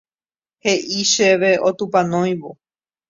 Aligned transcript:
He'i 0.63 1.03
chéve 1.11 1.51
otupanóivo 1.69 2.49